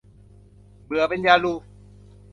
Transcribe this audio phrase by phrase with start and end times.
[0.85, 1.55] เบื่อเป็นยารุ